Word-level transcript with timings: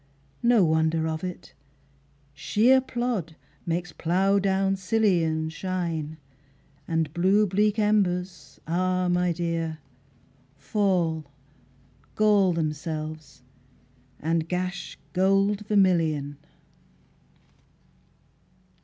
No 0.41 0.65
wonder 0.65 1.07
of 1.07 1.23
it: 1.23 1.53
shéer 2.35 2.81
plód 2.81 3.35
makes 3.67 3.91
plough 3.91 4.39
down 4.39 4.75
sillion 4.75 5.51
Shine, 5.51 6.17
and 6.87 7.13
blue 7.13 7.45
bleak 7.45 7.77
embers, 7.77 8.59
ah 8.65 9.07
my 9.09 9.31
dear, 9.31 9.77
Fall, 10.57 11.23
gall 12.15 12.51
themselves, 12.51 13.43
and 14.19 14.49
gash 14.49 14.97
gold 15.13 15.67
vermillion. 15.67 16.37